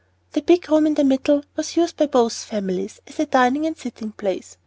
[0.31, 3.77] The big room in the middle was used by both families as a dining and
[3.77, 4.57] sitting place.